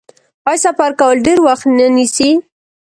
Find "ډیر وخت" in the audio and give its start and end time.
1.25-1.65